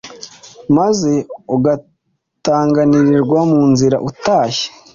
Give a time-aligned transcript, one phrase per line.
[0.77, 1.11] maze
[1.55, 4.67] ugatangarirwa munzira utashye